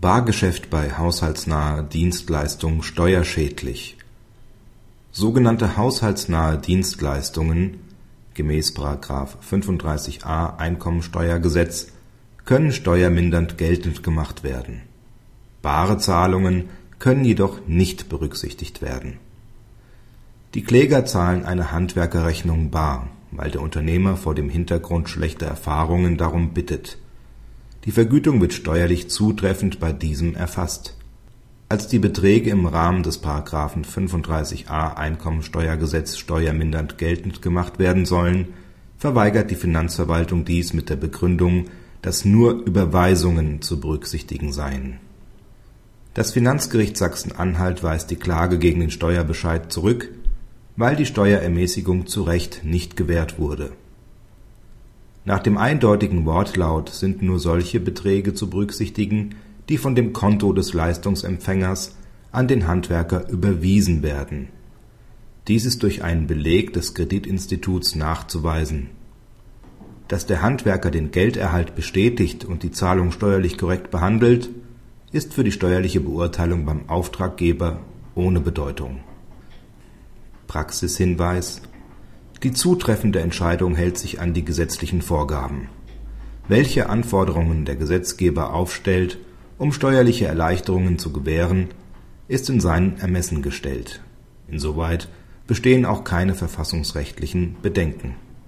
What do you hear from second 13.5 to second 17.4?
geltend gemacht werden. Bare Zahlungen können